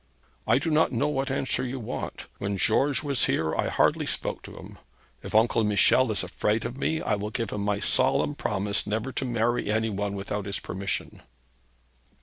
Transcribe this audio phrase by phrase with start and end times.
[0.47, 2.25] 'I do not know what answer you want.
[2.39, 4.79] When George was here, I hardly spoke to him.
[5.21, 9.11] If Uncle Michel is afraid of me, I will give him my solemn promise never
[9.11, 11.21] to marry any one without his permission.'